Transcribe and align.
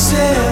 myself 0.00 0.49